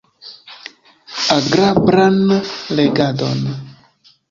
[1.35, 2.17] Agrablan
[2.75, 3.39] legadon!